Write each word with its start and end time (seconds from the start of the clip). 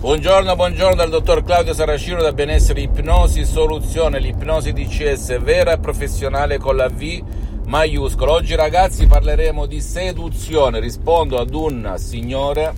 Buongiorno, 0.00 0.56
buongiorno 0.56 0.94
dal 0.94 1.10
dottor 1.10 1.44
Claudio 1.44 1.74
Saracino 1.74 2.22
da 2.22 2.32
Benessere 2.32 2.80
Ipnosi 2.80 3.44
Soluzione, 3.44 4.18
l'ipnosi 4.18 4.72
DCS 4.72 5.38
vera 5.42 5.72
e 5.72 5.78
professionale 5.78 6.56
con 6.56 6.74
la 6.74 6.88
V 6.88 7.22
maiuscola. 7.66 8.32
Oggi 8.32 8.54
ragazzi 8.54 9.06
parleremo 9.06 9.66
di 9.66 9.82
seduzione. 9.82 10.80
Rispondo 10.80 11.38
ad 11.38 11.52
un 11.52 11.96
signore 11.98 12.72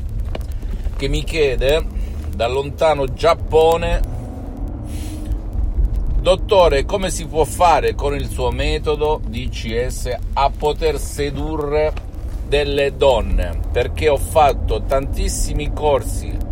che 0.97 1.07
mi 1.07 1.23
chiede 1.23 1.87
dal 2.35 2.51
lontano 2.51 3.13
Giappone 3.13 4.01
Dottore, 6.19 6.85
come 6.85 7.09
si 7.09 7.29
può 7.29 7.45
fare 7.45 7.95
con 7.95 8.17
il 8.17 8.29
suo 8.29 8.51
metodo 8.51 9.21
DCS 9.25 10.13
a 10.33 10.51
poter 10.51 10.99
sedurre 10.99 11.93
delle 12.49 12.97
donne? 12.97 13.61
Perché 13.71 14.09
ho 14.09 14.19
fatto 14.19 14.83
tantissimi 14.83 15.73
corsi 15.73 16.51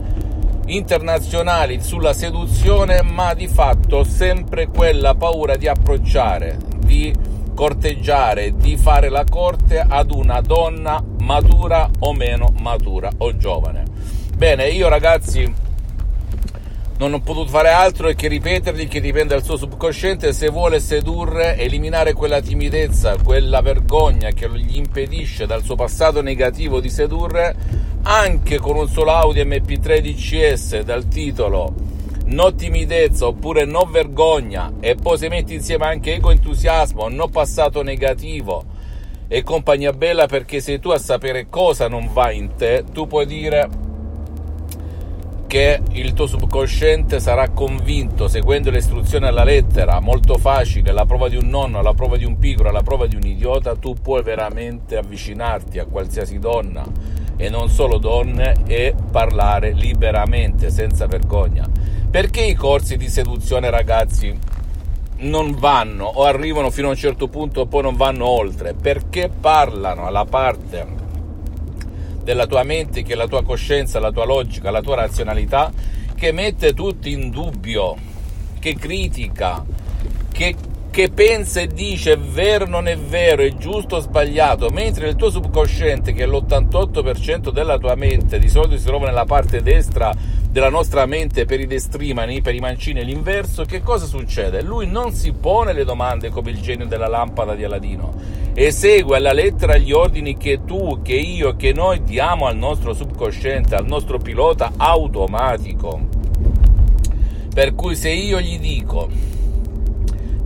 internazionali 0.74 1.80
sulla 1.80 2.12
seduzione, 2.12 3.02
ma 3.02 3.34
di 3.34 3.48
fatto 3.48 4.04
sempre 4.04 4.68
quella 4.68 5.14
paura 5.14 5.56
di 5.56 5.66
approcciare, 5.68 6.56
di 6.78 7.12
corteggiare, 7.54 8.56
di 8.56 8.76
fare 8.76 9.08
la 9.08 9.24
corte 9.28 9.84
ad 9.86 10.12
una 10.12 10.40
donna 10.40 11.02
matura 11.20 11.88
o 12.00 12.12
meno 12.12 12.52
matura 12.60 13.10
o 13.18 13.36
giovane. 13.36 13.84
Bene, 14.36 14.68
io 14.68 14.88
ragazzi 14.88 15.52
non 17.00 17.14
ho 17.14 17.20
potuto 17.20 17.48
fare 17.48 17.70
altro 17.70 18.10
che 18.10 18.28
ripetergli 18.28 18.86
che 18.86 19.00
dipende 19.00 19.32
dal 19.32 19.42
suo 19.42 19.56
subconsciente 19.56 20.34
se 20.34 20.50
vuole 20.50 20.80
sedurre, 20.80 21.56
eliminare 21.56 22.12
quella 22.12 22.42
timidezza, 22.42 23.16
quella 23.16 23.62
vergogna 23.62 24.32
che 24.32 24.46
gli 24.50 24.76
impedisce 24.76 25.46
dal 25.46 25.62
suo 25.62 25.76
passato 25.76 26.20
negativo 26.20 26.78
di 26.78 26.90
sedurre, 26.90 27.56
anche 28.02 28.58
con 28.58 28.76
un 28.76 28.86
solo 28.86 29.12
Audi 29.12 29.40
MP3 29.42 30.00
DCS 30.00 30.80
dal 30.80 31.08
titolo 31.08 31.72
No 32.26 32.54
timidezza 32.54 33.28
oppure 33.28 33.64
no 33.64 33.88
vergogna 33.90 34.74
e 34.78 34.94
poi 34.94 35.16
se 35.16 35.30
metti 35.30 35.54
insieme 35.54 35.86
anche 35.86 36.12
ego 36.12 36.30
entusiasmo, 36.30 37.08
no 37.08 37.28
passato 37.28 37.82
negativo 37.82 38.62
e 39.26 39.42
compagnia 39.42 39.94
bella 39.94 40.26
perché 40.26 40.60
sei 40.60 40.78
tu 40.78 40.90
a 40.90 40.98
sapere 40.98 41.48
cosa 41.48 41.88
non 41.88 42.10
va 42.12 42.30
in 42.30 42.56
te, 42.56 42.84
tu 42.92 43.06
puoi 43.06 43.24
dire 43.24 43.88
che 45.50 45.82
il 45.94 46.12
tuo 46.12 46.28
subconsciente 46.28 47.18
sarà 47.18 47.48
convinto 47.48 48.28
seguendo 48.28 48.70
le 48.70 48.78
istruzioni 48.78 49.26
alla 49.26 49.42
lettera, 49.42 49.98
molto 49.98 50.38
facile, 50.38 50.92
la 50.92 51.04
prova 51.04 51.28
di 51.28 51.34
un 51.34 51.48
nonno, 51.48 51.82
la 51.82 51.92
prova 51.92 52.16
di 52.16 52.24
un 52.24 52.38
piccolo, 52.38 52.70
la 52.70 52.84
prova 52.84 53.08
di 53.08 53.16
un 53.16 53.24
idiota, 53.24 53.74
tu 53.74 53.96
puoi 54.00 54.22
veramente 54.22 54.96
avvicinarti 54.96 55.80
a 55.80 55.86
qualsiasi 55.86 56.38
donna 56.38 56.84
e 57.36 57.48
non 57.48 57.68
solo 57.68 57.98
donne 57.98 58.58
e 58.68 58.94
parlare 59.10 59.72
liberamente, 59.72 60.70
senza 60.70 61.08
vergogna. 61.08 61.68
Perché 62.08 62.42
i 62.42 62.54
corsi 62.54 62.96
di 62.96 63.08
seduzione, 63.08 63.70
ragazzi, 63.70 64.32
non 65.16 65.56
vanno 65.58 66.04
o 66.04 66.22
arrivano 66.26 66.70
fino 66.70 66.86
a 66.86 66.90
un 66.90 66.96
certo 66.96 67.26
punto 67.26 67.62
e 67.62 67.66
poi 67.66 67.82
non 67.82 67.96
vanno 67.96 68.24
oltre? 68.24 68.74
Perché 68.74 69.28
parlano 69.28 70.06
alla 70.06 70.24
parte 70.26 70.99
della 72.22 72.46
tua 72.46 72.62
mente, 72.62 73.02
che 73.02 73.12
è 73.12 73.16
la 73.16 73.26
tua 73.26 73.42
coscienza, 73.42 73.98
la 73.98 74.12
tua 74.12 74.24
logica, 74.24 74.70
la 74.70 74.80
tua 74.80 74.96
razionalità, 74.96 75.72
che 76.14 76.32
mette 76.32 76.74
tutti 76.74 77.10
in 77.10 77.30
dubbio, 77.30 77.96
che 78.58 78.74
critica, 78.74 79.64
che, 80.30 80.54
che 80.90 81.10
pensa 81.10 81.60
e 81.60 81.66
dice 81.66 82.12
è 82.12 82.18
vero, 82.18 82.66
non 82.66 82.88
è 82.88 82.96
vero, 82.96 83.42
è 83.42 83.54
giusto 83.56 83.96
o 83.96 84.00
sbagliato, 84.00 84.68
mentre 84.70 85.06
nel 85.06 85.16
tuo 85.16 85.30
subconsciente, 85.30 86.12
che 86.12 86.24
è 86.24 86.26
l'88% 86.26 87.50
della 87.50 87.78
tua 87.78 87.94
mente, 87.94 88.38
di 88.38 88.48
solito 88.48 88.76
si 88.76 88.84
trova 88.84 89.06
nella 89.06 89.24
parte 89.24 89.62
destra 89.62 90.12
della 90.50 90.68
nostra 90.68 91.06
mente 91.06 91.44
per 91.44 91.60
i 91.60 91.66
destrimani, 91.66 92.40
per 92.40 92.54
i 92.56 92.58
mancini 92.58 93.00
e 93.00 93.04
l'inverso, 93.04 93.64
che 93.64 93.82
cosa 93.82 94.06
succede? 94.06 94.62
Lui 94.62 94.88
non 94.88 95.12
si 95.12 95.32
pone 95.32 95.72
le 95.72 95.84
domande 95.84 96.30
come 96.30 96.50
il 96.50 96.60
genio 96.60 96.86
della 96.86 97.06
lampada 97.06 97.54
di 97.54 97.62
Aladino, 97.62 98.12
esegue 98.54 99.16
alla 99.16 99.32
lettera 99.32 99.76
gli 99.76 99.92
ordini 99.92 100.36
che 100.36 100.64
tu, 100.64 101.02
che 101.02 101.14
io, 101.14 101.54
che 101.54 101.72
noi 101.72 102.02
diamo 102.02 102.46
al 102.46 102.56
nostro 102.56 102.94
subconsciente, 102.94 103.76
al 103.76 103.86
nostro 103.86 104.18
pilota 104.18 104.72
automatico. 104.76 106.18
Per 107.54 107.74
cui 107.74 107.94
se 107.94 108.10
io 108.10 108.40
gli 108.40 108.58
dico 108.58 109.08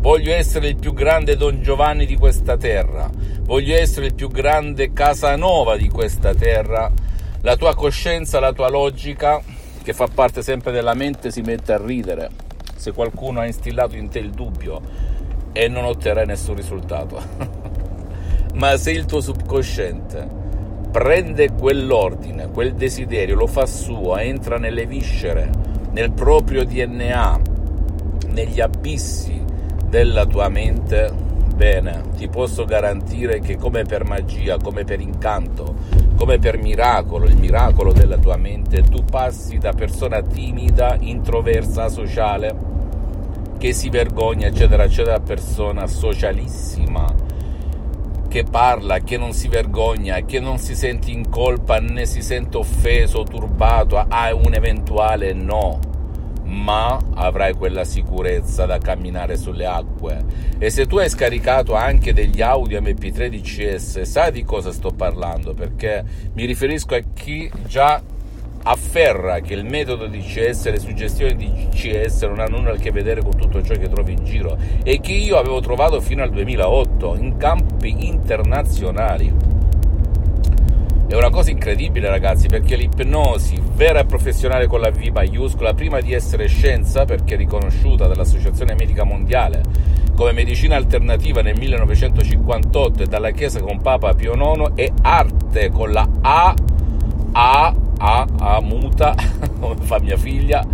voglio 0.05 0.35
essere 0.35 0.69
il 0.69 0.77
più 0.77 0.93
grande 0.93 1.35
Don 1.35 1.63
Giovanni 1.63 2.05
di 2.05 2.17
questa 2.17 2.59
terra, 2.59 3.11
voglio 3.45 3.75
essere 3.75 4.07
il 4.07 4.15
più 4.15 4.29
grande 4.29 4.93
Casanova 4.93 5.79
di 5.79 5.89
questa 5.89 6.35
terra, 6.35 6.93
la 7.41 7.57
tua 7.57 7.75
coscienza, 7.75 8.39
la 8.39 8.53
tua 8.53 8.69
logica 8.69 9.43
che 9.85 9.93
fa 9.93 10.07
parte 10.07 10.41
sempre 10.41 10.73
della 10.73 10.95
mente 10.95 11.31
si 11.31 11.43
mette 11.43 11.75
a 11.75 11.77
ridere 11.77 12.31
se 12.75 12.93
qualcuno 12.93 13.41
ha 13.41 13.47
instillato 13.47 13.97
in 13.97 14.09
te 14.09 14.19
il 14.19 14.31
dubbio 14.31 14.81
e 15.53 15.69
non 15.69 15.85
otterrai 15.85 16.25
nessun 16.25 16.57
risultato. 16.57 17.23
Ma 18.57 18.77
se 18.79 18.93
il 18.93 19.05
tuo 19.05 19.21
subconsciente 19.21 20.27
prende 20.91 21.53
quell'ordine, 21.53 22.49
quel 22.49 22.73
desiderio, 22.73 23.37
lo 23.37 23.47
fa 23.47 23.67
suo, 23.67 24.17
entra 24.17 24.57
nelle 24.57 24.87
viscere, 24.87 25.51
nel 25.91 26.13
proprio 26.13 26.65
DNA, 26.65 27.41
negli 28.29 28.61
abissi 28.61 29.45
della 29.87 30.25
tua 30.25 30.49
mente, 30.49 31.13
bene, 31.55 32.03
ti 32.17 32.29
posso 32.29 32.65
garantire 32.65 33.41
che 33.41 33.57
come 33.57 33.85
per 33.85 34.05
magia, 34.05 34.59
come 34.59 34.85
per 34.85 35.01
incanto, 35.01 35.75
come 36.17 36.39
per 36.39 36.59
miracolo, 36.59 37.27
il 37.27 37.37
miracolo 37.37 37.93
della 37.93 38.19
tua 38.19 38.37
mente, 38.37 38.83
tu 38.83 39.05
passi 39.05 39.59
da 39.59 39.73
persona 39.73 40.21
timida, 40.21 40.97
introversa, 41.01 41.89
sociale, 41.89 42.73
che 43.59 43.73
si 43.73 43.89
vergogna, 43.89 44.49
eccetera, 44.49 44.85
eccetera, 44.85 45.17
a 45.17 45.21
persona 45.21 45.87
socialissima, 45.87 47.07
che 48.29 48.45
parla, 48.45 48.99
che 48.99 49.17
non 49.17 49.33
si 49.33 49.49
vergogna, 49.49 50.21
che 50.25 50.41
non 50.41 50.59
si 50.59 50.75
sente 50.75 51.11
in 51.11 51.31
colpa 51.31 51.79
né 51.79 52.05
si 52.05 52.21
sente 52.21 52.57
offeso, 52.57 53.23
turbato 53.23 53.97
a 53.97 54.35
un 54.35 54.53
eventuale 54.55 55.33
no 55.33 55.93
ma 56.45 56.99
avrai 57.15 57.55
quella 57.55 57.85
sicurezza 57.85 58.67
da 58.67 58.79
camminare 58.79 59.37
sulle 59.37 59.67
acque. 59.67 60.25
E 60.59 60.71
se 60.71 60.87
tu 60.87 60.99
hai 60.99 61.09
scaricato 61.09 61.75
anche 61.75 62.13
degli 62.13 62.43
audio 62.43 62.81
MP3 62.81 63.29
DCS, 63.29 64.03
sai 64.03 64.33
di 64.33 64.45
cosa 64.45 64.73
sto 64.73 64.91
parlando, 64.91 65.55
perché 65.55 66.05
mi 66.35 66.45
riferisco 66.45 66.95
a 66.95 67.03
chi 67.13 67.51
già 67.67 68.03
afferra 68.67 69.41
che 69.41 69.55
il 69.55 69.65
metodo 69.65 70.07
DCS 70.07 70.67
e 70.67 70.71
le 70.71 70.79
suggestioni 70.79 71.35
DCS 71.35 72.23
non 72.23 72.41
hanno 72.41 72.59
nulla 72.59 72.73
a 72.73 72.77
che 72.77 72.91
vedere 72.91 73.21
con 73.21 73.37
tutto 73.37 73.63
ciò 73.63 73.75
che 73.75 73.89
trovi 73.89 74.13
in 74.13 74.25
giro 74.25 74.57
e 74.83 75.01
che 75.01 75.13
io 75.13 75.37
avevo 75.37 75.61
trovato 75.61 76.01
fino 76.01 76.23
al 76.23 76.31
2008 76.31 77.17
in 77.17 77.37
campi 77.37 78.07
internazionali. 78.07 79.54
È 81.07 81.15
una 81.15 81.31
cosa 81.31 81.51
incredibile, 81.51 82.09
ragazzi, 82.09 82.49
perché 82.49 82.77
l'ipnosi 82.77 83.61
vera 83.75 84.01
e 84.01 84.05
professionale 84.07 84.67
con 84.67 84.81
la 84.81 84.91
V 84.91 85.11
maiuscola, 85.13 85.75
prima 85.75 86.01
di 86.01 86.13
essere 86.13 86.47
scienza, 86.47 87.05
perché 87.05 87.37
riconosciuta 87.37 88.07
dall'Associazione 88.07 88.75
Medica 88.75 89.05
Mondiale 89.05 89.63
come 90.15 90.33
medicina 90.33 90.77
alternativa 90.77 91.43
nel 91.43 91.59
1958 91.59 93.03
e 93.03 93.07
dalla 93.07 93.33
Chiesa 93.33 93.61
con 93.61 93.81
Papa 93.81 94.15
Pio 94.15 94.35
IX, 94.35 94.73
è 94.75 94.91
arte 95.03 95.71
con 95.71 95.91
la 95.91 96.09
A, 96.21 96.55
A, 97.33 97.75
A, 97.99 98.27
A 98.39 98.61
muta, 98.61 99.15
come 99.59 99.77
fa 99.81 99.99
mia 100.01 100.17
figlia, 100.17 100.65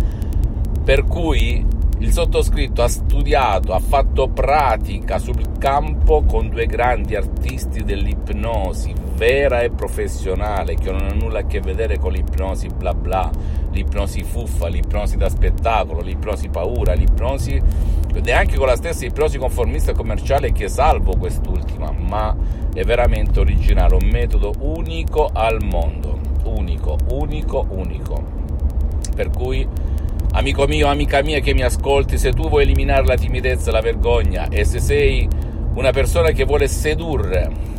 per 0.83 1.05
cui 1.05 1.65
il 1.97 2.11
sottoscritto 2.11 2.83
ha 2.83 2.87
studiato, 2.87 3.73
ha 3.73 3.79
fatto 3.79 4.27
pratica 4.27 5.19
sul 5.19 5.57
campo 5.59 6.23
con 6.23 6.49
due 6.49 6.65
grandi 6.65 7.15
artisti 7.15 7.83
dell'ipnosi, 7.83 8.93
vera 9.21 9.61
e 9.61 9.69
professionale, 9.69 10.73
che 10.73 10.89
non 10.89 11.03
ha 11.03 11.13
nulla 11.13 11.41
a 11.41 11.45
che 11.45 11.59
vedere 11.59 11.99
con 11.99 12.11
l'ipnosi 12.11 12.69
bla 12.69 12.95
bla, 12.95 13.29
l'ipnosi 13.69 14.23
fuffa, 14.23 14.67
l'ipnosi 14.67 15.15
da 15.15 15.29
spettacolo, 15.29 16.01
l'ipnosi 16.01 16.49
paura, 16.49 16.93
l'ipnosi 16.93 17.61
neanche 18.23 18.57
con 18.57 18.65
la 18.65 18.75
stessa 18.75 19.05
ipnosi 19.05 19.37
conformista 19.37 19.93
commerciale 19.93 20.51
che 20.51 20.67
salvo 20.67 21.17
quest'ultima, 21.17 21.91
ma 21.91 22.35
è 22.73 22.81
veramente 22.83 23.39
originale, 23.39 23.93
un 23.93 24.09
metodo 24.09 24.53
unico 24.57 25.29
al 25.31 25.63
mondo 25.63 26.17
unico, 26.45 26.97
unico, 27.09 27.67
unico. 27.69 28.23
Per 29.15 29.29
cui, 29.29 29.67
amico 30.31 30.65
mio, 30.65 30.87
amica 30.87 31.21
mia 31.21 31.41
che 31.41 31.53
mi 31.53 31.61
ascolti, 31.61 32.17
se 32.17 32.33
tu 32.33 32.49
vuoi 32.49 32.63
eliminare 32.63 33.05
la 33.05 33.15
timidezza, 33.15 33.69
la 33.69 33.81
vergogna 33.81 34.47
e 34.49 34.65
se 34.65 34.79
sei 34.79 35.29
una 35.75 35.91
persona 35.91 36.31
che 36.31 36.43
vuole 36.43 36.67
sedurre, 36.67 37.69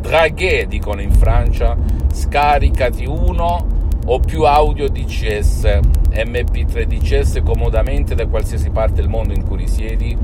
draguer, 0.00 0.66
dicono 0.66 1.00
in 1.00 1.12
Francia, 1.12 1.76
scaricati 2.12 3.04
uno 3.06 3.76
o 4.06 4.20
più 4.20 4.44
audio 4.44 4.88
DCS, 4.88 5.80
MP3 6.10 6.84
DCS 6.84 7.40
comodamente 7.44 8.14
da 8.14 8.26
qualsiasi 8.26 8.70
parte 8.70 8.94
del 8.94 9.08
mondo 9.08 9.34
in 9.34 9.44
cui 9.44 9.58
risiedi 9.58 10.16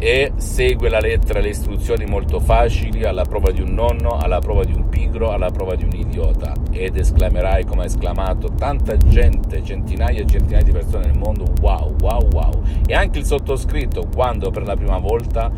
e 0.00 0.32
segue 0.36 0.88
la 0.88 1.00
lettera 1.00 1.40
e 1.40 1.42
le 1.42 1.48
istruzioni 1.48 2.06
molto 2.06 2.38
facili 2.38 3.04
alla 3.04 3.24
prova 3.24 3.50
di 3.50 3.60
un 3.60 3.74
nonno, 3.74 4.16
alla 4.16 4.38
prova 4.38 4.64
di 4.64 4.72
un 4.72 4.88
pigro, 4.88 5.32
alla 5.32 5.50
prova 5.50 5.74
di 5.74 5.82
un 5.82 5.90
idiota. 5.92 6.54
Ed 6.70 6.96
esclamerai 6.96 7.64
come 7.64 7.82
ha 7.82 7.86
esclamato 7.86 8.52
tanta 8.56 8.96
gente, 8.96 9.62
centinaia 9.64 10.20
e 10.20 10.26
centinaia 10.26 10.62
di 10.62 10.70
persone 10.70 11.06
nel 11.06 11.18
mondo 11.18 11.44
wow, 11.60 11.96
wow, 12.00 12.28
wow. 12.30 12.62
E 12.86 12.94
anche 12.94 13.18
il 13.18 13.26
sottoscritto 13.26 14.06
quando 14.14 14.50
per 14.50 14.62
la 14.62 14.76
prima 14.76 14.98
volta 14.98 15.50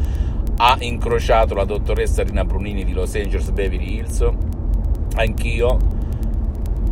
ha 0.63 0.77
incrociato 0.81 1.55
la 1.55 1.65
dottoressa 1.65 2.23
Rina 2.23 2.45
Brunini 2.45 2.85
di 2.85 2.93
Los 2.93 3.15
Angeles 3.15 3.51
Beverly 3.51 3.95
Hills. 3.95 4.29
Anch'io 5.15 5.79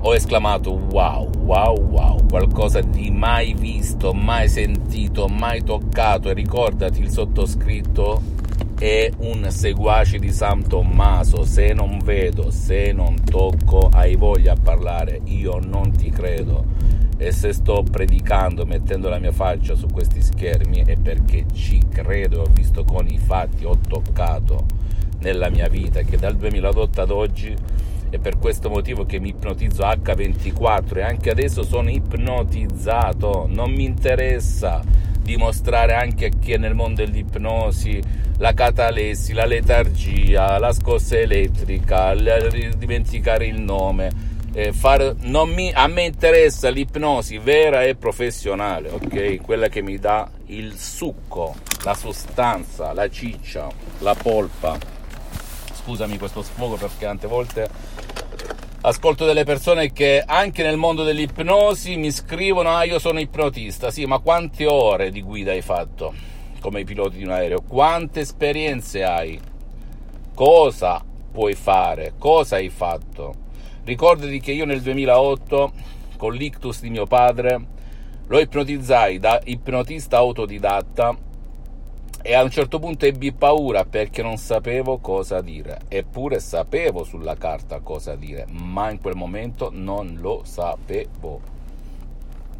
ho 0.00 0.14
esclamato 0.14 0.72
wow, 0.72 1.28
wow, 1.40 1.78
wow, 1.78 2.26
qualcosa 2.26 2.80
di 2.80 3.10
mai 3.10 3.52
visto, 3.52 4.14
mai 4.14 4.48
sentito, 4.48 5.28
mai 5.28 5.62
toccato. 5.62 6.30
E 6.30 6.32
ricordati 6.32 7.02
il 7.02 7.10
sottoscritto 7.10 8.22
è 8.78 9.10
un 9.18 9.46
seguace 9.50 10.18
di 10.18 10.32
San 10.32 10.66
Tommaso, 10.66 11.44
se 11.44 11.74
non 11.74 11.98
vedo, 12.02 12.50
se 12.50 12.92
non 12.92 13.22
tocco, 13.22 13.90
hai 13.92 14.16
voglia 14.16 14.52
a 14.52 14.58
parlare, 14.58 15.20
io 15.24 15.60
non 15.62 15.90
ti 15.90 16.08
credo 16.08 16.64
e 17.18 17.32
se 17.32 17.52
sto 17.52 17.82
predicando 17.82 18.64
mettendo 18.64 19.08
la 19.08 19.18
mia 19.18 19.32
faccia 19.32 19.74
su 19.74 19.88
questi 19.88 20.22
schermi 20.22 20.84
è 20.86 20.96
perché 20.96 21.46
ci 21.52 21.82
credo, 21.90 22.42
ho 22.42 22.50
visto 22.52 22.84
con 22.84 23.08
i 23.08 23.18
fatti, 23.18 23.64
ho 23.64 23.76
toccato 23.76 24.64
nella 25.18 25.50
mia 25.50 25.68
vita 25.68 26.02
che 26.02 26.16
dal 26.16 26.36
2008 26.36 27.00
ad 27.00 27.10
oggi 27.10 27.54
è 28.10 28.18
per 28.18 28.38
questo 28.38 28.70
motivo 28.70 29.04
che 29.04 29.18
mi 29.18 29.30
ipnotizzo 29.30 29.82
H24 29.82 30.96
e 30.96 31.02
anche 31.02 31.30
adesso 31.30 31.62
sono 31.62 31.90
ipnotizzato, 31.90 33.46
non 33.50 33.72
mi 33.72 33.84
interessa 33.84 34.82
dimostrare 35.20 35.94
anche 35.94 36.26
a 36.26 36.28
chi 36.30 36.52
è 36.52 36.56
nel 36.56 36.74
mondo 36.74 37.04
dell'ipnosi 37.04 38.00
la 38.38 38.54
catalessi, 38.54 39.34
la 39.34 39.44
letargia, 39.44 40.58
la 40.58 40.72
scossa 40.72 41.18
elettrica, 41.18 42.12
il 42.12 42.74
dimenticare 42.78 43.46
il 43.46 43.60
nome. 43.60 44.36
Eh, 44.54 44.72
fare, 44.72 45.14
mi, 45.20 45.70
a 45.72 45.86
me 45.88 46.04
interessa 46.04 46.70
l'ipnosi 46.70 47.36
vera 47.38 47.82
e 47.82 47.94
professionale, 47.94 48.88
ok? 48.88 49.40
Quella 49.42 49.68
che 49.68 49.82
mi 49.82 49.98
dà 49.98 50.28
il 50.46 50.74
succo, 50.76 51.54
la 51.84 51.94
sostanza, 51.94 52.92
la 52.92 53.08
ciccia, 53.10 53.68
la 53.98 54.14
polpa. 54.14 54.78
Scusami 55.74 56.18
questo 56.18 56.42
sfogo 56.42 56.76
perché 56.76 57.04
tante 57.04 57.26
volte 57.26 57.68
ascolto 58.80 59.26
delle 59.26 59.44
persone 59.44 59.92
che 59.92 60.22
anche 60.24 60.62
nel 60.62 60.76
mondo 60.76 61.02
dell'ipnosi 61.02 61.96
mi 61.96 62.10
scrivono 62.10 62.70
ah 62.74 62.84
io 62.84 62.98
sono 62.98 63.20
ipnotista. 63.20 63.90
Sì 63.90 64.06
ma 64.06 64.18
quante 64.18 64.66
ore 64.66 65.10
di 65.10 65.22
guida 65.22 65.52
hai 65.52 65.62
fatto 65.62 66.14
come 66.60 66.84
piloti 66.84 67.18
di 67.18 67.24
un 67.24 67.30
aereo? 67.30 67.62
Quante 67.62 68.20
esperienze 68.20 69.04
hai? 69.04 69.38
Cosa 70.34 71.02
puoi 71.32 71.54
fare? 71.54 72.14
Cosa 72.18 72.56
hai 72.56 72.70
fatto 72.70 73.46
ricordati 73.88 74.38
che 74.38 74.52
io 74.52 74.66
nel 74.66 74.82
2008 74.82 75.72
con 76.18 76.34
l'ictus 76.34 76.82
di 76.82 76.90
mio 76.90 77.06
padre 77.06 77.76
lo 78.26 78.38
ipnotizzai 78.38 79.18
da 79.18 79.40
ipnotista 79.44 80.18
autodidatta 80.18 81.16
e 82.20 82.34
a 82.34 82.42
un 82.42 82.50
certo 82.50 82.78
punto 82.78 83.06
ebbi 83.06 83.32
paura 83.32 83.86
perché 83.86 84.22
non 84.22 84.36
sapevo 84.36 84.98
cosa 84.98 85.40
dire, 85.40 85.78
eppure 85.88 86.38
sapevo 86.38 87.02
sulla 87.02 87.36
carta 87.36 87.80
cosa 87.80 88.14
dire, 88.14 88.44
ma 88.50 88.90
in 88.90 89.00
quel 89.00 89.16
momento 89.16 89.70
non 89.72 90.18
lo 90.20 90.42
sapevo. 90.44 91.56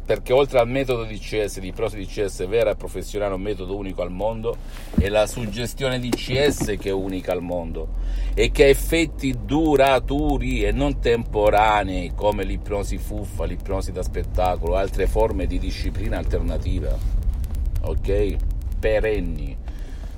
Perché 0.09 0.33
oltre 0.33 0.57
al 0.57 0.67
metodo 0.67 1.03
di 1.03 1.19
CS, 1.19 1.59
di 1.59 1.71
prosi 1.71 1.95
di 1.95 2.07
CS 2.07 2.47
vera 2.47 2.71
e 2.71 2.75
professionale, 2.75 3.35
un 3.35 3.41
metodo 3.41 3.75
unico 3.75 4.01
al 4.01 4.09
mondo, 4.09 4.57
è 4.97 5.07
la 5.07 5.27
suggestione 5.27 5.99
di 5.99 6.09
CS 6.09 6.77
che 6.79 6.89
è 6.89 6.91
unica 6.91 7.31
al 7.31 7.43
mondo 7.43 7.89
e 8.33 8.49
che 8.49 8.63
ha 8.63 8.67
effetti 8.69 9.37
duraturi 9.45 10.63
e 10.63 10.71
non 10.71 10.99
temporanei 10.99 12.13
come 12.15 12.43
l'ipnosi 12.43 12.97
fuffa, 12.97 13.45
l'ipnosi 13.45 13.91
da 13.91 14.01
spettacolo, 14.01 14.77
altre 14.77 15.05
forme 15.05 15.45
di 15.45 15.59
disciplina 15.59 16.17
alternativa. 16.17 16.97
Ok? 17.81 18.35
perenni. 18.79 19.55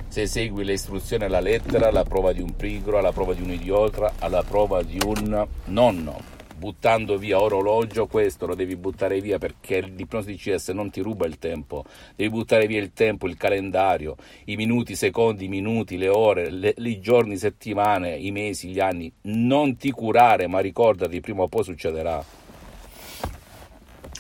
Se 0.08 0.26
segui 0.26 0.64
le 0.64 0.72
istruzioni 0.72 1.26
alla 1.26 1.42
lettera, 1.42 1.90
alla 1.90 2.06
prova 2.06 2.32
di 2.32 2.40
un 2.40 2.56
pigro, 2.56 2.98
alla 2.98 3.12
prova 3.12 3.34
di 3.34 3.42
un 3.42 3.52
idiota, 3.52 4.14
alla 4.20 4.44
prova 4.44 4.84
di 4.84 5.02
un 5.06 5.46
nonno. 5.66 6.41
Buttando 6.62 7.18
via 7.18 7.42
orologio, 7.42 8.06
questo 8.06 8.46
lo 8.46 8.54
devi 8.54 8.76
buttare 8.76 9.20
via 9.20 9.40
perché 9.40 9.82
l'ipnosi 9.82 10.36
CS 10.36 10.70
non 10.70 10.92
ti 10.92 11.02
ruba 11.02 11.26
il 11.26 11.40
tempo. 11.40 11.84
Devi 12.16 12.30
buttare 12.30 12.68
via 12.68 12.80
il 12.80 12.94
tempo, 12.94 13.26
il 13.26 13.36
calendario, 13.36 14.16
i 14.46 14.56
minuti, 14.56 14.92
i 14.92 14.96
secondi, 14.96 15.46
i 15.46 15.48
minuti, 15.48 15.98
le 15.98 16.10
ore, 16.10 16.52
le, 16.52 16.76
i 16.78 17.00
giorni, 17.00 17.36
settimane, 17.38 18.16
i 18.16 18.30
mesi, 18.30 18.68
gli 18.68 18.80
anni. 18.80 19.12
Non 19.22 19.76
ti 19.76 19.90
curare, 19.90 20.46
ma 20.46 20.60
ricordati, 20.60 21.20
prima 21.20 21.42
o 21.42 21.48
poi 21.48 21.64
succederà. 21.64 22.24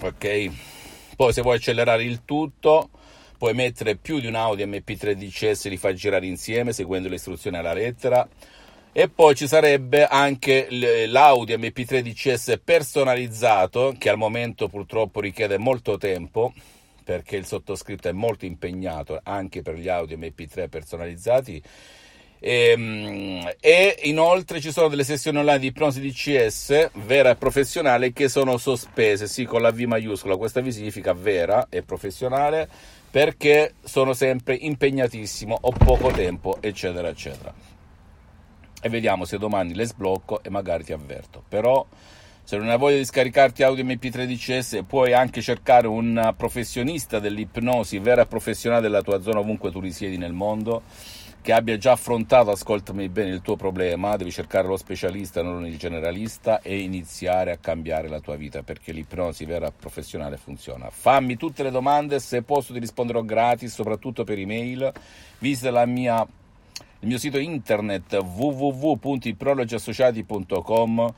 Ok? 0.01 0.51
Poi 1.15 1.33
se 1.33 1.43
vuoi 1.43 1.57
accelerare 1.57 2.03
il 2.03 2.25
tutto 2.25 2.89
puoi 3.37 3.53
mettere 3.53 3.97
più 3.97 4.19
di 4.19 4.25
un 4.25 4.33
audio 4.33 4.65
MP3 4.65 5.13
DCS 5.13 5.65
e 5.65 5.69
li 5.69 5.77
fai 5.77 5.93
girare 5.93 6.25
insieme 6.25 6.73
seguendo 6.73 7.07
le 7.07 7.15
istruzioni 7.15 7.57
alla 7.57 7.73
lettera 7.73 8.27
e 8.93 9.07
poi 9.07 9.35
ci 9.35 9.47
sarebbe 9.47 10.05
anche 10.05 10.67
l'audio 11.07 11.57
MP3 11.57 12.01
DCS 12.01 12.59
personalizzato 12.63 13.95
che 13.97 14.09
al 14.09 14.17
momento 14.17 14.67
purtroppo 14.67 15.21
richiede 15.21 15.57
molto 15.57 15.97
tempo 15.97 16.53
perché 17.03 17.37
il 17.37 17.45
sottoscritto 17.45 18.09
è 18.09 18.11
molto 18.11 18.45
impegnato 18.45 19.19
anche 19.23 19.61
per 19.61 19.75
gli 19.75 19.87
audio 19.87 20.17
MP3 20.17 20.69
personalizzati 20.69 21.61
e, 22.43 22.71
ehm, 22.71 23.51
e, 23.59 23.99
inoltre 24.03 24.59
ci 24.59 24.71
sono 24.71 24.87
delle 24.87 25.03
sessioni 25.03 25.37
online 25.37 25.59
di 25.59 25.67
ipnosi 25.67 26.01
DCS 26.01 26.89
vera 27.05 27.29
e 27.29 27.35
professionale 27.35 28.11
che 28.11 28.27
sono 28.27 28.57
sospese, 28.57 29.27
sì 29.27 29.45
con 29.45 29.61
la 29.61 29.71
V 29.71 29.79
maiuscola, 29.81 30.37
questa 30.37 30.59
V 30.59 30.67
significa 30.69 31.13
vera 31.13 31.67
e 31.69 31.83
professionale 31.83 32.67
perché 33.11 33.75
sono 33.83 34.13
sempre 34.13 34.55
impegnatissimo, 34.55 35.55
ho 35.61 35.71
poco 35.71 36.11
tempo, 36.11 36.57
eccetera, 36.61 37.09
eccetera. 37.09 37.53
E 38.81 38.89
vediamo 38.89 39.25
se 39.25 39.37
domani 39.37 39.73
le 39.73 39.85
sblocco 39.85 40.43
e 40.43 40.49
magari 40.49 40.83
ti 40.83 40.91
avverto. 40.91 41.43
Però 41.47 41.85
se 42.43 42.57
non 42.57 42.69
hai 42.69 42.77
voglia 42.77 42.97
di 42.97 43.05
scaricarti 43.05 43.63
audio 43.63 43.83
MP3 43.85 44.25
DCS, 44.25 44.83
puoi 44.87 45.13
anche 45.13 45.41
cercare 45.41 45.87
un 45.87 46.33
professionista 46.35 47.19
dell'ipnosi 47.19 47.99
vera 47.99 48.25
professionale 48.25 48.81
della 48.81 49.01
tua 49.01 49.21
zona 49.21 49.39
ovunque 49.39 49.71
tu 49.71 49.79
risiedi 49.79 50.17
nel 50.17 50.33
mondo 50.33 50.81
che 51.41 51.53
abbia 51.53 51.75
già 51.77 51.93
affrontato, 51.93 52.51
ascoltami 52.51 53.09
bene, 53.09 53.31
il 53.31 53.41
tuo 53.41 53.55
problema, 53.55 54.15
devi 54.15 54.31
cercare 54.31 54.67
lo 54.67 54.77
specialista, 54.77 55.41
non 55.41 55.65
il 55.65 55.75
generalista 55.77 56.61
e 56.61 56.79
iniziare 56.79 57.51
a 57.51 57.57
cambiare 57.57 58.07
la 58.07 58.19
tua 58.19 58.35
vita 58.35 58.61
perché 58.61 58.91
l'ipnosi 58.91 59.45
vera 59.45 59.71
professionale 59.71 60.37
funziona. 60.37 60.89
Fammi 60.91 61.37
tutte 61.37 61.63
le 61.63 61.71
domande, 61.71 62.19
se 62.19 62.43
posso 62.43 62.73
ti 62.73 62.79
risponderò 62.79 63.23
gratis, 63.23 63.73
soprattutto 63.73 64.23
per 64.23 64.37
email. 64.37 64.91
Visita 65.39 65.83
mia, 65.87 66.27
il 67.01 67.07
mio 67.07 67.17
sito 67.17 67.37
internet 67.37 68.15
www.iprologiassociati.com 68.15 71.13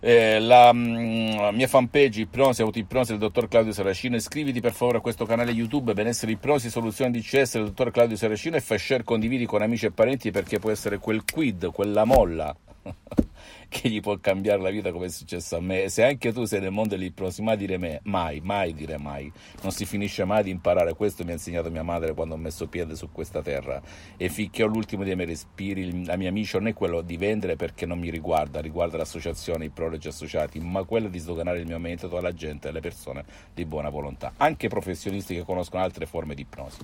eh, 0.00 0.38
la 0.38 0.72
mh, 0.72 0.78
mm, 0.78 1.54
mia 1.54 1.66
fanpage 1.66 2.20
Ipnosi 2.20 2.62
Autoipnosi 2.62 3.10
del 3.10 3.20
dottor 3.20 3.48
Claudio 3.48 3.72
Saracino. 3.72 4.16
Iscriviti 4.16 4.60
per 4.60 4.72
favore 4.72 4.98
a 4.98 5.00
questo 5.00 5.26
canale 5.26 5.50
YouTube. 5.50 5.92
Benessere 5.92 6.32
Ipnosi 6.32 6.70
Soluzioni 6.70 7.10
DCS 7.10 7.54
del 7.54 7.64
dottor 7.64 7.90
Claudio 7.90 8.16
Saracino. 8.16 8.56
E 8.56 8.60
fai 8.60 8.78
share 8.78 9.02
condividi 9.02 9.44
con 9.44 9.62
amici 9.62 9.86
e 9.86 9.90
parenti 9.90 10.30
perché 10.30 10.58
può 10.58 10.70
essere 10.70 10.98
quel 10.98 11.22
quid, 11.30 11.70
quella 11.72 12.04
molla 12.04 12.54
che 13.68 13.88
gli 13.88 14.00
può 14.00 14.18
cambiare 14.18 14.60
la 14.60 14.70
vita 14.70 14.92
come 14.92 15.06
è 15.06 15.10
successo 15.10 15.56
a 15.56 15.60
me. 15.60 15.84
E 15.84 15.88
se 15.88 16.04
anche 16.04 16.32
tu 16.32 16.44
sei 16.44 16.60
nel 16.60 16.70
mondo 16.70 16.96
dell'ipnosi, 16.96 17.42
mai 17.42 17.56
dire 17.56 17.78
me, 17.78 18.00
mai, 18.04 18.40
mai 18.40 18.74
dire 18.74 18.98
mai. 18.98 19.32
Non 19.62 19.72
si 19.72 19.86
finisce 19.86 20.24
mai 20.24 20.42
di 20.42 20.50
imparare. 20.50 20.94
Questo 20.94 21.24
mi 21.24 21.30
ha 21.30 21.34
insegnato 21.34 21.70
mia 21.70 21.82
madre 21.82 22.14
quando 22.14 22.34
ho 22.34 22.38
messo 22.38 22.66
piede 22.66 22.94
su 22.94 23.10
questa 23.10 23.42
terra. 23.42 23.80
E 24.16 24.28
finché 24.28 24.62
ho 24.62 24.66
l'ultimo 24.66 25.04
dei 25.04 25.14
miei 25.14 25.28
respiri, 25.28 26.04
la 26.04 26.16
mia 26.16 26.30
mission 26.30 26.58
non 26.58 26.68
è 26.68 26.74
quello 26.74 27.02
di 27.02 27.16
vendere 27.16 27.56
perché 27.56 27.86
non 27.86 27.98
mi 27.98 28.10
riguarda, 28.10 28.60
riguarda 28.60 28.96
l'associazione, 28.96 29.66
i 29.66 29.70
prologi 29.70 30.08
associati, 30.08 30.58
ma 30.58 30.82
quello 30.82 31.08
di 31.08 31.18
sdoganare 31.18 31.60
il 31.60 31.66
mio 31.66 31.78
metodo 31.78 32.18
alla 32.18 32.34
gente, 32.34 32.68
alle 32.68 32.80
persone 32.80 33.24
di 33.54 33.64
buona 33.64 33.88
volontà, 33.88 34.32
anche 34.36 34.68
professionisti 34.68 35.34
che 35.34 35.44
conoscono 35.44 35.82
altre 35.82 36.06
forme 36.06 36.34
di 36.34 36.42
ipnosi. 36.42 36.78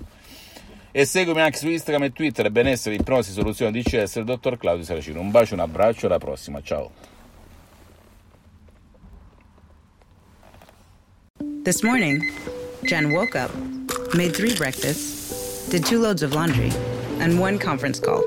E 0.97 1.05
seguimi 1.07 1.41
anche 1.41 1.59
su 1.59 1.69
Instagram 1.69 2.05
e 2.05 2.13
Twitter, 2.13 2.49
benessere, 2.53 2.95
ipnosi, 2.95 3.33
soluzione 3.33 3.73
di 3.73 3.83
CS, 3.83 4.15
il 4.15 4.25
dottor 4.25 4.57
Claudio 4.57 4.85
Saracino. 4.85 5.19
Un 5.19 5.33
bacio, 5.33 5.55
un 5.55 5.61
abbraccio, 5.61 6.07
alla 6.07 6.19
prossima, 6.19 6.63
ciao. 6.63 6.89
This 11.65 11.83
morning, 11.83 12.23
Jen 12.83 13.11
woke 13.11 13.35
up, 13.35 13.51
made 14.15 14.35
three 14.35 14.55
breakfasts, 14.55 15.67
did 15.69 15.85
two 15.85 15.99
loads 15.99 16.23
of 16.23 16.33
laundry, 16.33 16.71
and 17.19 17.41
one 17.41 17.59
conference 17.59 17.99
call. 17.99 18.23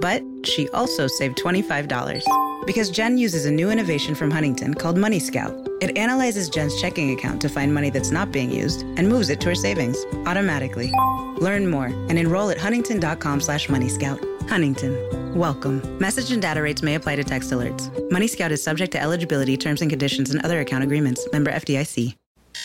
But 0.00 0.22
she 0.44 0.68
also 0.68 1.08
saved 1.08 1.36
$25. 1.42 2.22
Because 2.66 2.90
Jen 2.90 3.18
uses 3.18 3.46
a 3.46 3.50
new 3.50 3.70
innovation 3.70 4.14
from 4.14 4.30
Huntington 4.30 4.74
called 4.74 4.96
Money 4.96 5.18
Scout. 5.18 5.54
It 5.80 5.96
analyzes 5.98 6.48
Jen's 6.48 6.80
checking 6.80 7.12
account 7.12 7.40
to 7.42 7.48
find 7.48 7.74
money 7.74 7.90
that's 7.90 8.10
not 8.10 8.30
being 8.32 8.50
used 8.50 8.82
and 8.96 9.08
moves 9.08 9.30
it 9.30 9.40
to 9.40 9.48
her 9.48 9.54
savings 9.54 10.04
automatically. 10.26 10.92
Learn 11.38 11.68
more 11.68 11.86
and 11.86 12.18
enroll 12.18 12.50
at 12.50 12.58
huntington.com 12.58 13.40
slash 13.40 13.66
moneyscout. 13.68 14.20
Huntington. 14.48 15.34
Welcome. 15.34 15.98
Message 15.98 16.30
and 16.30 16.42
data 16.42 16.62
rates 16.62 16.82
may 16.82 16.94
apply 16.94 17.16
to 17.16 17.24
text 17.24 17.50
alerts. 17.50 17.90
Money 18.10 18.26
Scout 18.26 18.52
is 18.52 18.62
subject 18.62 18.92
to 18.92 19.00
eligibility, 19.00 19.56
terms 19.56 19.80
and 19.80 19.90
conditions, 19.90 20.30
and 20.30 20.44
other 20.44 20.60
account 20.60 20.84
agreements. 20.84 21.26
Member 21.32 21.50
FDIC. 21.50 22.14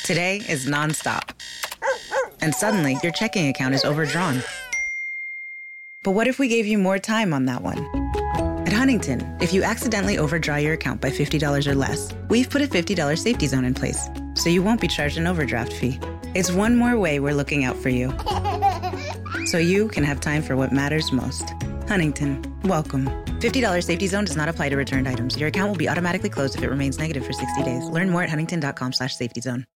Today 0.04 0.38
is 0.50 0.66
nonstop. 0.68 1.32
And 2.42 2.54
suddenly, 2.54 2.98
your 3.02 3.12
checking 3.14 3.48
account 3.48 3.74
is 3.74 3.84
overdrawn. 3.84 4.44
But 6.04 6.12
what 6.12 6.28
if 6.28 6.40
we 6.40 6.48
gave 6.48 6.68
you 6.68 6.78
more 6.78 7.00
time 7.00 7.34
on 7.34 7.46
that 7.46 7.64
one? 7.64 7.97
At 8.68 8.74
Huntington, 8.74 9.22
if 9.40 9.54
you 9.54 9.64
accidentally 9.64 10.18
overdraw 10.18 10.58
your 10.58 10.74
account 10.74 11.00
by 11.00 11.10
$50 11.10 11.68
or 11.68 11.74
less, 11.74 12.14
we've 12.28 12.50
put 12.50 12.62
a 12.62 12.68
$50 12.68 13.18
safety 13.18 13.48
zone 13.48 13.64
in 13.64 13.74
place, 13.74 14.10
so 14.34 14.50
you 14.50 14.62
won't 14.62 14.82
be 14.82 14.90
charged 14.90 15.18
an 15.18 15.26
overdraft 15.26 15.72
fee. 15.72 15.98
It's 16.36 16.52
one 16.52 16.76
more 16.76 17.00
way 17.00 17.22
we're 17.22 17.34
looking 17.34 17.64
out 17.64 17.78
for 17.78 17.88
you, 17.88 18.14
so 19.46 19.58
you 19.58 19.88
can 19.88 20.04
have 20.04 20.20
time 20.20 20.44
for 20.44 20.58
what 20.58 20.74
matters 20.74 21.14
most. 21.14 21.46
Huntington, 21.88 22.44
welcome. 22.64 23.06
$50 23.40 23.82
safety 23.82 24.08
zone 24.08 24.26
does 24.26 24.36
not 24.36 24.50
apply 24.50 24.68
to 24.68 24.76
returned 24.76 25.08
items. 25.08 25.38
Your 25.38 25.48
account 25.48 25.70
will 25.70 25.78
be 25.78 25.88
automatically 25.88 26.30
closed 26.30 26.58
if 26.58 26.62
it 26.62 26.70
remains 26.70 27.00
negative 27.00 27.26
for 27.26 27.32
60 27.32 27.64
days. 27.64 27.86
Learn 27.86 28.10
more 28.10 28.24
at 28.24 28.30
huntington.com 28.30 28.92
slash 28.92 29.16
safety 29.16 29.40
zone. 29.40 29.66